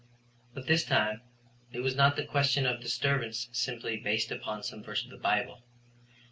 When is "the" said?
2.15-2.25, 5.11-5.17